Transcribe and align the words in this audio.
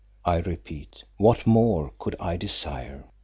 I 0.25 0.37
repeat: 0.37 1.03
what 1.17 1.45
more 1.45 1.93
could 1.99 2.15
I 2.19 2.35
desire? 2.35 3.03